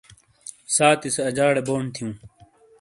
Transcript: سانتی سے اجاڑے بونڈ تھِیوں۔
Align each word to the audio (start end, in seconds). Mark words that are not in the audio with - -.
سانتی 0.75 1.09
سے 1.15 1.21
اجاڑے 1.29 1.61
بونڈ 1.67 1.87
تھِیوں۔ 1.95 2.13